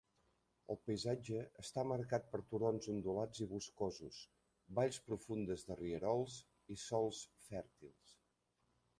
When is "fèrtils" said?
7.51-8.15